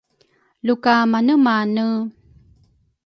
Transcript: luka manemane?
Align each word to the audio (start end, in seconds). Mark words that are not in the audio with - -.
luka 0.65 0.93
manemane? 1.11 1.85